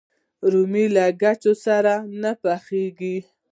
[0.51, 3.17] رومیان له کوچ سره نه پخېږي